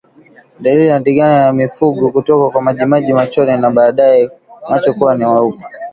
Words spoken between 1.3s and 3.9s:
ni mfugo kutokwa majimaji machoni na